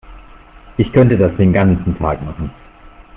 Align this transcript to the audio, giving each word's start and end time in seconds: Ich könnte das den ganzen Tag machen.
Ich 0.77 0.91
könnte 0.93 1.15
das 1.15 1.37
den 1.37 1.53
ganzen 1.53 1.95
Tag 1.99 2.23
machen. 2.23 2.49